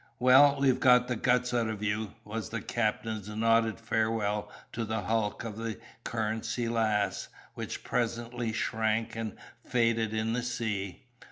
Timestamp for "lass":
6.69-7.27